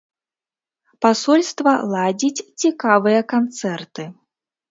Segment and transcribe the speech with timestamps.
[1.05, 4.03] Пасольства ладзіць цікавыя канцэрты.